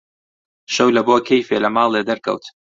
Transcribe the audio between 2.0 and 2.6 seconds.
دەرکەوت: